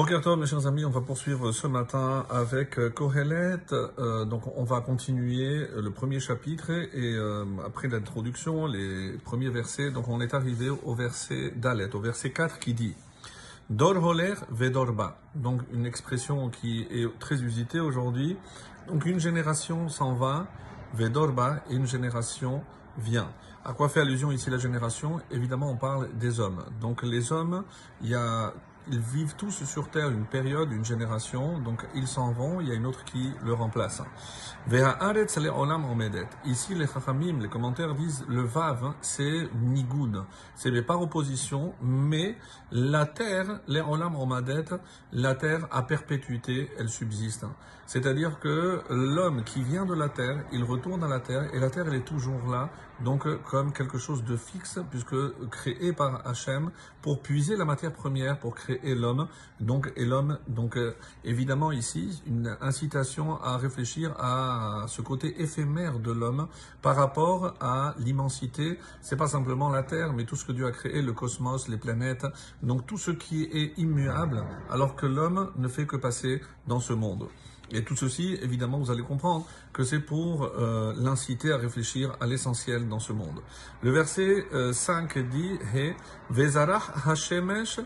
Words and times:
Bokertov, 0.00 0.38
mes 0.38 0.46
chers 0.46 0.66
amis, 0.66 0.86
on 0.86 0.90
va 0.90 1.02
poursuivre 1.02 1.52
ce 1.52 1.66
matin 1.66 2.24
avec 2.30 2.78
euh, 2.78 2.88
Kohelet. 2.88 3.60
Euh, 3.70 4.24
donc, 4.24 4.44
on 4.56 4.64
va 4.64 4.80
continuer 4.80 5.66
le 5.76 5.90
premier 5.90 6.20
chapitre 6.20 6.70
et 6.70 7.12
euh, 7.16 7.44
après 7.66 7.86
l'introduction, 7.86 8.66
les 8.66 9.18
premiers 9.22 9.50
versets. 9.50 9.90
Donc, 9.90 10.08
on 10.08 10.22
est 10.22 10.32
arrivé 10.32 10.70
au 10.70 10.94
verset 10.94 11.52
Dalet, 11.54 11.94
au 11.94 12.00
verset 12.00 12.30
4 12.30 12.58
qui 12.60 12.72
dit 12.72 12.94
Dor 13.68 14.02
holer 14.02 14.32
vedorba. 14.48 15.18
Donc, 15.34 15.60
une 15.70 15.84
expression 15.84 16.48
qui 16.48 16.86
est 16.90 17.06
très 17.18 17.42
usitée 17.42 17.80
aujourd'hui. 17.80 18.38
Donc, 18.88 19.04
une 19.04 19.20
génération 19.20 19.90
s'en 19.90 20.14
va, 20.14 20.46
vedorba, 20.94 21.62
et 21.68 21.74
une 21.74 21.86
génération 21.86 22.62
vient. 22.96 23.28
À 23.66 23.74
quoi 23.74 23.90
fait 23.90 24.00
allusion 24.00 24.32
ici 24.32 24.48
la 24.48 24.56
génération? 24.56 25.20
Évidemment, 25.30 25.70
on 25.70 25.76
parle 25.76 26.08
des 26.14 26.40
hommes. 26.40 26.64
Donc, 26.80 27.02
les 27.02 27.32
hommes, 27.32 27.64
il 28.00 28.08
y 28.08 28.14
a 28.14 28.54
ils 28.88 29.00
vivent 29.00 29.34
tous 29.36 29.64
sur 29.64 29.88
Terre 29.88 30.10
une 30.10 30.24
période, 30.24 30.72
une 30.72 30.84
génération, 30.84 31.58
donc 31.58 31.86
ils 31.94 32.06
s'en 32.06 32.32
vont, 32.32 32.60
il 32.60 32.68
y 32.68 32.72
a 32.72 32.74
une 32.74 32.86
autre 32.86 33.04
qui 33.04 33.32
le 33.44 33.52
remplace. 33.52 34.02
Ici, 36.44 36.74
les 36.74 36.86
chachamim, 36.86 37.40
les 37.40 37.48
commentaires 37.48 37.94
disent 37.94 38.24
le 38.28 38.42
vav, 38.42 38.94
c'est 39.00 39.48
nigoud, 39.60 40.24
c'est 40.54 40.70
par 40.82 41.02
opposition, 41.02 41.74
mais 41.82 42.36
la 42.72 43.06
terre, 43.06 43.60
les 43.68 43.80
olam 43.80 44.16
la 45.12 45.34
terre 45.34 45.66
à 45.70 45.82
perpétuité, 45.82 46.70
elle 46.78 46.88
subsiste. 46.88 47.46
C'est-à-dire 47.86 48.38
que 48.38 48.82
l'homme 48.88 49.42
qui 49.44 49.62
vient 49.62 49.84
de 49.84 49.94
la 49.94 50.08
terre, 50.08 50.44
il 50.52 50.62
retourne 50.62 51.02
à 51.02 51.08
la 51.08 51.20
terre, 51.20 51.52
et 51.52 51.58
la 51.58 51.70
terre, 51.70 51.86
elle 51.88 51.96
est 51.96 52.04
toujours 52.04 52.48
là, 52.48 52.70
donc 53.04 53.26
comme 53.44 53.72
quelque 53.72 53.98
chose 53.98 54.24
de 54.24 54.36
fixe, 54.36 54.78
puisque 54.90 55.16
créé 55.50 55.92
par 55.92 56.26
Hachem 56.26 56.70
pour 57.02 57.20
puiser 57.20 57.56
la 57.56 57.64
matière 57.64 57.92
première, 57.92 58.38
pour 58.38 58.54
créer 58.54 58.94
l'homme. 58.94 59.28
Donc, 59.60 59.92
et 59.96 60.04
l'homme, 60.04 60.38
donc 60.48 60.78
évidemment 61.24 61.72
ici, 61.72 62.22
une 62.26 62.56
incitation 62.60 63.40
à 63.42 63.56
réfléchir 63.56 64.14
à 64.18 64.84
ce 64.88 65.02
côté 65.02 65.40
éphémère 65.42 65.98
de 65.98 66.12
l'homme 66.12 66.48
par 66.82 66.96
rapport 66.96 67.54
à 67.60 67.94
l'immensité. 67.98 68.78
C'est 69.00 69.16
pas 69.16 69.28
simplement 69.28 69.70
la 69.70 69.82
Terre, 69.82 70.12
mais 70.12 70.24
tout 70.24 70.36
ce 70.36 70.44
que 70.44 70.52
Dieu 70.52 70.66
a 70.66 70.72
créé, 70.72 71.02
le 71.02 71.12
cosmos, 71.12 71.68
les 71.68 71.78
planètes, 71.78 72.26
donc 72.62 72.86
tout 72.86 72.98
ce 72.98 73.10
qui 73.10 73.44
est 73.44 73.78
immuable, 73.78 74.44
alors 74.70 74.94
que 74.96 75.06
l'homme 75.06 75.50
ne 75.56 75.68
fait 75.68 75.86
que 75.86 75.96
passer 75.96 76.40
dans 76.66 76.80
ce 76.80 76.92
monde. 76.92 77.28
Et 77.72 77.84
tout 77.84 77.94
ceci, 77.94 78.36
évidemment, 78.42 78.78
vous 78.78 78.90
allez 78.90 79.02
comprendre 79.02 79.46
que 79.72 79.84
c'est 79.84 80.00
pour 80.00 80.44
euh, 80.44 80.92
l'inciter 80.96 81.52
à 81.52 81.56
réfléchir 81.56 82.16
à 82.20 82.26
l'essentiel 82.26 82.88
dans 82.88 82.98
ce 82.98 83.12
monde. 83.12 83.40
Le 83.82 83.92
verset 83.92 84.44
5 84.72 85.16
euh, 85.16 85.22
dit 85.22 85.58
He 85.74 85.94
Vezarach 86.30 86.90
Hashemesh 87.06 87.80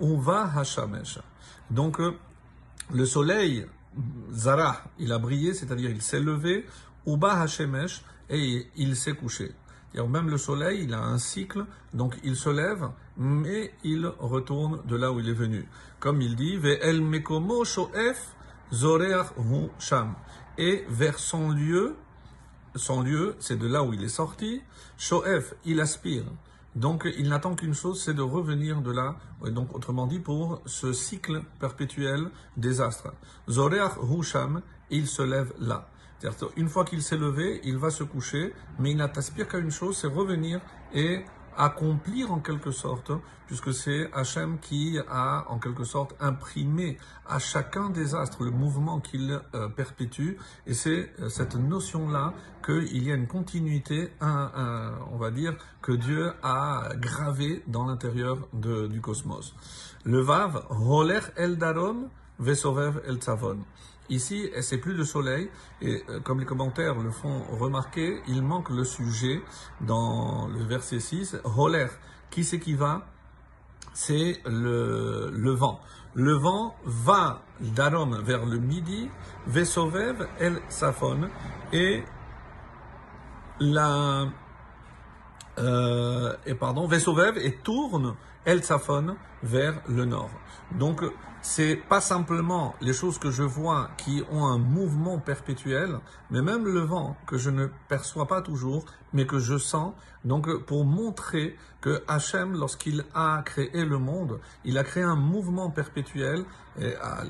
Uva 0.00 0.50
Hashamesh. 0.56 1.20
Donc, 1.70 2.00
euh, 2.00 2.16
le 2.92 3.06
soleil 3.06 3.66
Zara, 4.32 4.82
il 4.98 5.12
a 5.12 5.18
brillé, 5.18 5.54
c'est-à-dire 5.54 5.90
il 5.90 6.02
s'est 6.02 6.20
levé, 6.20 6.66
Uba 7.06 7.40
Hashemesh, 7.40 8.02
et 8.30 8.66
il 8.76 8.96
s'est 8.96 9.14
couché. 9.14 9.52
Même 9.94 10.28
le 10.28 10.38
soleil, 10.38 10.84
il 10.84 10.94
a 10.94 11.00
un 11.00 11.18
cycle, 11.18 11.64
donc 11.92 12.18
il 12.22 12.36
se 12.36 12.50
lève, 12.50 12.88
mais 13.16 13.72
il 13.82 14.06
retourne 14.06 14.80
de 14.86 14.94
là 14.96 15.10
où 15.10 15.18
il 15.18 15.28
est 15.28 15.32
venu. 15.32 15.66
Comme 15.98 16.20
il 16.20 16.36
dit, 16.36 16.56
el 16.82 17.00
mekomo 17.02 17.64
shoef 17.64 18.36
hu 18.72 19.68
sham. 19.78 20.14
Et 20.56 20.84
vers 20.88 21.18
son 21.18 21.50
lieu, 21.50 21.96
son 22.74 23.02
lieu, 23.02 23.36
c'est 23.38 23.58
de 23.58 23.66
là 23.66 23.82
où 23.82 23.94
il 23.94 24.02
est 24.02 24.08
sorti, 24.08 24.62
shoef, 24.96 25.54
il 25.64 25.80
aspire. 25.80 26.24
Donc 26.74 27.08
il 27.18 27.28
n'attend 27.28 27.54
qu'une 27.54 27.74
chose, 27.74 28.02
c'est 28.02 28.14
de 28.14 28.22
revenir 28.22 28.82
de 28.82 28.92
là, 28.92 29.16
donc 29.50 29.74
autrement 29.74 30.06
dit 30.06 30.20
pour 30.20 30.60
ce 30.66 30.92
cycle 30.92 31.42
perpétuel 31.58 32.30
des 32.56 32.80
astres. 32.80 33.12
Zoreach 33.48 33.92
Husham, 34.02 34.62
il 34.90 35.06
se 35.06 35.22
lève 35.22 35.52
là. 35.58 35.88
Une 36.56 36.68
fois 36.68 36.84
qu'il 36.84 37.02
s'est 37.02 37.16
levé, 37.16 37.60
il 37.64 37.78
va 37.78 37.90
se 37.90 38.02
coucher, 38.02 38.52
mais 38.78 38.90
il 38.90 38.96
n'aspire 38.96 39.48
qu'à 39.48 39.58
une 39.58 39.70
chose, 39.70 39.96
c'est 39.96 40.08
revenir 40.08 40.60
et 40.92 41.24
accomplir 41.58 42.32
en 42.32 42.38
quelque 42.38 42.70
sorte, 42.70 43.12
puisque 43.46 43.74
c'est 43.74 44.08
Hachem 44.14 44.58
qui 44.58 44.98
a 45.10 45.44
en 45.48 45.58
quelque 45.58 45.84
sorte 45.84 46.14
imprimé 46.20 46.96
à 47.26 47.38
chacun 47.38 47.90
des 47.90 48.14
astres 48.14 48.44
le 48.44 48.50
mouvement 48.50 49.00
qu'il 49.00 49.38
euh, 49.54 49.68
perpétue, 49.68 50.36
et 50.66 50.72
c'est 50.72 51.12
euh, 51.20 51.28
cette 51.28 51.56
notion-là 51.56 52.32
qu'il 52.64 53.02
y 53.02 53.10
a 53.10 53.14
une 53.14 53.26
continuité, 53.26 54.10
on 54.20 55.16
va 55.16 55.30
dire, 55.30 55.56
que 55.80 55.92
Dieu 55.92 56.32
a 56.42 56.88
gravé 56.96 57.62
dans 57.66 57.86
l'intérieur 57.86 58.48
du 58.52 59.00
cosmos. 59.00 59.54
Le 60.04 60.20
Vav, 60.20 60.66
Roler 60.68 61.20
El 61.36 61.56
Darom, 61.56 62.08
Vesovev 62.38 63.00
El 63.06 63.16
Tzavon. 63.16 63.58
Ici, 64.10 64.50
c'est 64.62 64.78
plus 64.78 64.94
le 64.94 65.04
soleil, 65.04 65.50
et 65.82 66.02
euh, 66.08 66.20
comme 66.20 66.40
les 66.40 66.46
commentaires 66.46 66.94
le 66.98 67.10
font 67.10 67.42
remarquer, 67.50 68.22
il 68.26 68.42
manque 68.42 68.70
le 68.70 68.84
sujet 68.84 69.42
dans 69.82 70.48
le 70.48 70.62
verset 70.64 70.98
6. 70.98 71.36
Roler, 71.44 71.88
qui 72.30 72.42
c'est 72.42 72.58
qui 72.58 72.74
va? 72.74 73.06
C'est 73.92 74.40
le, 74.46 75.50
vent. 75.50 75.80
Le 76.14 76.32
vent 76.32 76.74
va 76.84 77.42
d'Arom 77.60 78.22
vers 78.22 78.46
le 78.46 78.58
midi, 78.58 79.10
Vesovev 79.46 80.26
el 80.38 80.60
Safon, 80.68 81.28
et 81.72 82.02
la 83.60 84.28
euh, 85.58 86.36
et 86.46 86.54
pardon, 86.54 86.86
Vesovev 86.86 87.36
et 87.38 87.56
tourne 87.56 88.14
El 88.48 88.64
Safon 88.64 89.16
vers 89.42 89.82
le 89.90 90.06
nord. 90.06 90.30
Donc 90.72 91.02
c'est 91.42 91.76
pas 91.76 92.00
simplement 92.00 92.74
les 92.80 92.94
choses 92.94 93.18
que 93.18 93.30
je 93.30 93.42
vois 93.42 93.90
qui 93.98 94.24
ont 94.32 94.46
un 94.46 94.56
mouvement 94.56 95.18
perpétuel, 95.18 96.00
mais 96.30 96.40
même 96.40 96.64
le 96.64 96.80
vent 96.80 97.14
que 97.26 97.36
je 97.36 97.50
ne 97.50 97.66
perçois 97.88 98.26
pas 98.26 98.40
toujours, 98.40 98.86
mais 99.12 99.26
que 99.26 99.38
je 99.38 99.58
sens. 99.58 99.92
Donc, 100.24 100.64
pour 100.64 100.84
montrer 100.84 101.56
que 101.80 102.02
Hachem, 102.08 102.54
lorsqu'il 102.54 103.04
a 103.14 103.42
créé 103.44 103.84
le 103.84 103.98
monde, 103.98 104.40
il 104.64 104.78
a 104.78 104.84
créé 104.84 105.02
un 105.02 105.14
mouvement 105.14 105.70
perpétuel 105.70 106.44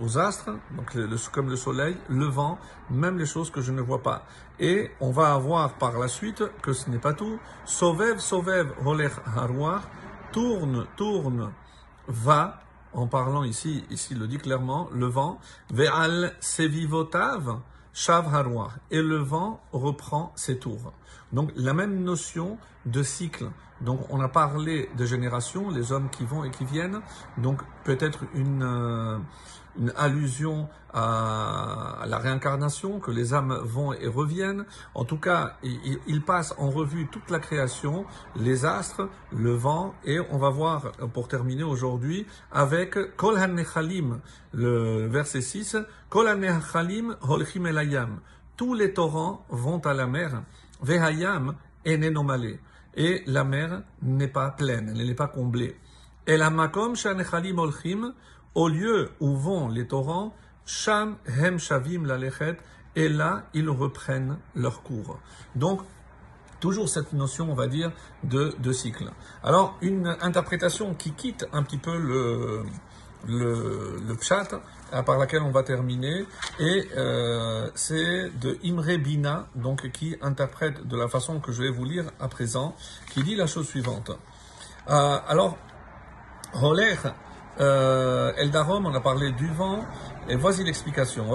aux 0.00 0.16
astres, 0.16 0.50
donc 0.76 0.96
comme 1.32 1.50
le 1.50 1.56
soleil, 1.56 1.96
le 2.08 2.26
vent, 2.26 2.58
même 2.88 3.18
les 3.18 3.26
choses 3.26 3.50
que 3.50 3.60
je 3.60 3.72
ne 3.72 3.82
vois 3.82 4.02
pas. 4.02 4.24
Et 4.60 4.90
on 5.00 5.10
va 5.10 5.34
avoir 5.34 5.74
par 5.74 5.98
la 5.98 6.08
suite 6.08 6.42
que 6.62 6.72
ce 6.72 6.88
n'est 6.88 6.98
pas 6.98 7.12
tout. 7.14 7.38
Sovev, 7.64 8.18
Sovev, 8.18 8.72
Holer 8.84 9.10
Harouar, 9.36 9.82
tourne, 10.32 10.86
tourne, 10.96 11.52
va 12.08 12.60
en 12.92 13.06
parlant 13.06 13.44
ici, 13.44 13.84
ici 13.90 14.14
le 14.14 14.26
dit 14.26 14.38
clairement, 14.38 14.88
le 14.92 15.06
vent, 15.06 15.38
ve'al 15.72 16.34
sevivotav, 16.40 17.60
shav 17.92 18.26
et 18.90 19.02
le 19.02 19.16
vent 19.16 19.60
reprend 19.72 20.32
ses 20.36 20.58
tours. 20.58 20.92
Donc 21.32 21.52
la 21.56 21.72
même 21.72 22.02
notion 22.02 22.58
de 22.86 23.02
cycle. 23.02 23.50
Donc 23.80 24.00
on 24.10 24.20
a 24.20 24.28
parlé 24.28 24.90
de 24.96 25.04
génération, 25.04 25.70
les 25.70 25.92
hommes 25.92 26.10
qui 26.10 26.24
vont 26.24 26.44
et 26.44 26.50
qui 26.50 26.64
viennent. 26.64 27.00
Donc 27.38 27.62
peut-être 27.84 28.24
une, 28.34 28.62
euh, 28.62 29.18
une 29.78 29.92
allusion 29.96 30.68
à, 30.92 32.04
la 32.06 32.18
réincarnation, 32.18 33.00
que 33.00 33.10
les 33.10 33.32
âmes 33.32 33.58
vont 33.62 33.92
et 33.92 34.06
reviennent. 34.06 34.64
En 34.94 35.04
tout 35.04 35.16
cas, 35.16 35.56
il, 35.62 35.98
il, 36.06 36.22
passe 36.22 36.54
en 36.58 36.68
revue 36.70 37.06
toute 37.06 37.30
la 37.30 37.38
création, 37.38 38.04
les 38.36 38.66
astres, 38.66 39.08
le 39.32 39.52
vent, 39.52 39.94
et 40.04 40.18
on 40.30 40.38
va 40.38 40.50
voir, 40.50 40.92
pour 41.14 41.28
terminer 41.28 41.62
aujourd'hui, 41.62 42.26
avec 42.50 43.16
Kol 43.16 43.38
HaNechalim, 43.38 44.20
le 44.52 45.06
verset 45.06 45.40
6, 45.40 45.76
Kol 46.08 46.28
HaNechalim 46.28 47.16
holchim 47.22 47.66
elayam. 47.66 48.20
Tous 48.56 48.74
les 48.74 48.92
torrents 48.92 49.46
vont 49.48 49.78
à 49.86 49.94
la 49.94 50.06
mer. 50.06 50.42
Vehayam 50.82 51.54
enenomale. 51.84 52.58
Et 52.94 53.22
la 53.26 53.44
mer 53.44 53.82
n'est 54.02 54.28
pas 54.28 54.50
pleine, 54.50 54.94
elle 54.94 55.06
n'est 55.06 55.14
pas 55.14 55.28
comblée. 55.28 55.76
Et 56.26 56.36
la 56.36 56.50
makom 56.50 56.94
olchim, 57.56 58.14
au 58.54 58.68
lieu 58.68 59.10
où 59.20 59.36
vont 59.36 59.68
les 59.68 59.86
torrents, 59.86 60.34
sham 60.66 61.16
hem 61.26 61.58
shavim 61.58 62.04
lalechet, 62.04 62.56
et 62.96 63.08
là 63.08 63.44
ils 63.54 63.68
reprennent 63.68 64.38
leur 64.54 64.82
cours. 64.82 65.18
Donc 65.54 65.82
toujours 66.58 66.88
cette 66.88 67.12
notion, 67.12 67.50
on 67.50 67.54
va 67.54 67.66
dire, 67.66 67.90
de, 68.22 68.54
de 68.58 68.72
cycle. 68.72 69.10
Alors 69.42 69.76
une 69.80 70.16
interprétation 70.20 70.94
qui 70.94 71.12
quitte 71.12 71.46
un 71.52 71.62
petit 71.62 71.78
peu 71.78 71.96
le 71.96 72.64
le, 73.28 74.00
le 74.06 74.14
pshat 74.14 74.48
par 75.06 75.18
laquelle 75.18 75.42
on 75.42 75.50
va 75.50 75.62
terminer 75.62 76.24
et 76.58 76.88
euh, 76.96 77.70
c'est 77.74 78.30
de 78.40 78.58
Imre 78.64 78.96
Bina 78.98 79.46
donc 79.54 79.90
qui 79.92 80.16
interprète 80.20 80.86
de 80.86 80.96
la 80.96 81.08
façon 81.08 81.38
que 81.40 81.52
je 81.52 81.62
vais 81.62 81.70
vous 81.70 81.84
lire 81.84 82.06
à 82.18 82.28
présent 82.28 82.74
qui 83.12 83.22
dit 83.22 83.36
la 83.36 83.46
chose 83.46 83.66
suivante. 83.68 84.10
Euh, 84.88 85.18
alors 85.28 85.56
Holer 86.54 86.96
Euh, 87.60 88.32
El 88.38 88.50
Darom, 88.50 88.86
on 88.86 88.94
a 88.94 89.00
parlé 89.00 89.32
du 89.32 89.48
vent, 89.48 89.84
et 90.28 90.36
voici 90.36 90.62
l'explication. 90.62 91.26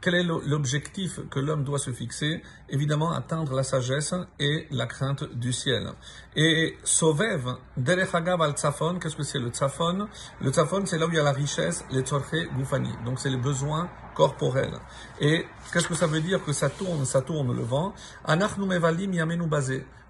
Quel 0.00 0.14
est 0.14 0.22
l'objectif 0.22 1.20
que 1.30 1.40
l'homme 1.40 1.64
doit 1.64 1.78
se 1.78 1.92
fixer? 1.92 2.42
Évidemment, 2.68 3.12
atteindre 3.12 3.54
la 3.54 3.62
sagesse 3.62 4.14
et 4.38 4.66
la 4.70 4.86
crainte 4.86 5.24
du 5.34 5.52
ciel. 5.52 5.90
Et 6.36 6.76
Sovev, 6.82 7.56
Derech 7.76 8.14
Agav 8.14 8.42
al 8.42 8.52
Tzafon, 8.52 8.98
qu'est-ce 8.98 9.16
que 9.16 9.22
c'est 9.22 9.38
le 9.38 9.50
Tzafon 9.50 10.08
Le 10.40 10.50
Tzafon, 10.50 10.86
c'est 10.86 10.98
là 10.98 11.06
où 11.06 11.10
il 11.10 11.16
y 11.16 11.20
a 11.20 11.22
la 11.22 11.32
richesse, 11.32 11.84
les 11.90 12.02
Tzorche 12.02 12.48
Goufani. 12.56 12.90
Donc 13.04 13.20
c'est 13.20 13.30
les 13.30 13.36
besoins 13.36 13.88
corporels. 14.14 14.78
Et 15.20 15.46
qu'est-ce 15.72 15.88
que 15.88 15.94
ça 15.94 16.06
veut 16.06 16.20
dire 16.20 16.42
que 16.44 16.52
ça 16.52 16.70
tourne, 16.70 17.04
ça 17.04 17.20
tourne 17.22 17.54
le 17.54 17.62
vent? 17.62 17.92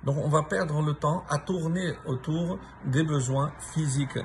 Donc 0.04 0.18
on 0.18 0.28
va 0.28 0.42
perdre 0.42 0.82
le 0.82 0.92
temps 0.92 1.24
à 1.30 1.38
tourner 1.38 1.94
autour 2.06 2.58
des 2.84 3.02
besoins 3.02 3.52
physiques. 3.72 4.18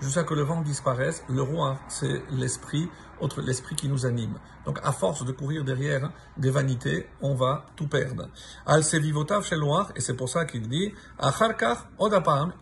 Jusqu'à 0.00 0.24
que 0.24 0.34
le 0.34 0.42
vent 0.42 0.60
disparaisse, 0.62 1.24
le 1.28 1.42
roi, 1.42 1.78
c'est 1.88 2.22
l'esprit, 2.30 2.88
autre 3.20 3.42
l'esprit 3.42 3.74
qui 3.74 3.88
nous 3.88 4.06
anime. 4.06 4.38
Donc 4.64 4.78
à 4.84 4.92
force 4.92 5.24
de 5.24 5.32
courir 5.32 5.64
derrière 5.64 6.10
des 6.36 6.50
vanités, 6.50 7.08
on 7.20 7.34
va 7.34 7.66
tout 7.74 7.88
perdre. 7.88 8.28
Al 8.66 8.84
sevivotav 8.84 9.44
chez 9.44 9.56
et 9.96 10.00
c'est 10.00 10.14
pour 10.14 10.28
ça 10.28 10.44
qu'il 10.44 10.68
dit, 10.68 10.92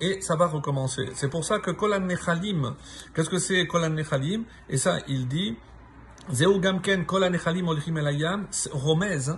et 0.01 0.21
ça 0.21 0.37
va 0.37 0.47
recommencer. 0.47 1.11
C'est 1.15 1.29
pour 1.29 1.45
ça 1.45 1.59
que 1.59 1.73
kolan 1.73 2.01
nechalim, 2.01 2.75
qu'est-ce 3.15 3.29
que 3.29 3.39
c'est 3.39 3.67
kolan 3.67 3.91
nechalim? 3.91 4.45
Ça, 4.87 4.99
il 5.09 5.27
dit, 5.27 5.57
Zeu 6.33 6.59
gamken 6.61 7.05
kol 7.07 7.25
hanechalim 7.25 7.67
olchim 7.69 7.97
elayam, 7.99 8.47
romez, 8.71 9.31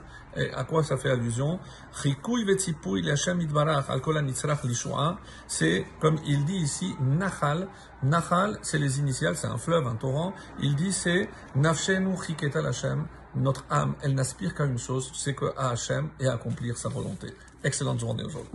à 0.54 0.64
quoi 0.64 0.82
ça 0.82 0.98
fait 0.98 1.10
allusion 1.10 1.58
Chikuy 2.02 2.44
vetzipuy 2.44 3.00
l'Hashem 3.02 3.40
itbarach 3.40 3.88
al 3.88 4.00
kol 4.02 4.18
hanitzrach 4.18 4.64
lishua, 4.64 5.18
c'est 5.46 5.86
comme 6.00 6.18
il 6.26 6.44
dit 6.44 6.56
ici, 6.56 6.94
Nachal, 7.00 7.68
Nachal, 8.02 8.58
c'est 8.62 8.78
les 8.78 8.98
initiales, 8.98 9.36
c'est 9.36 9.46
un 9.46 9.56
fleuve, 9.56 9.86
un 9.86 9.96
torrent, 9.96 10.34
il 10.60 10.76
dit 10.76 10.92
c'est 10.92 11.30
Nafshenu 11.56 12.14
chiketal 12.22 12.66
Hashem, 12.66 13.06
notre 13.34 13.64
âme, 13.70 13.94
elle 14.02 14.14
n'aspire 14.14 14.54
qu'à 14.54 14.64
une 14.64 14.78
chose, 14.78 15.10
c'est 15.14 15.34
que 15.34 15.46
à 15.56 15.70
Hashem 15.70 16.10
et 16.20 16.26
à 16.26 16.34
accomplir 16.34 16.76
sa 16.76 16.90
volonté. 16.90 17.28
Excellente 17.64 18.00
journée 18.00 18.24
aujourd'hui. 18.24 18.52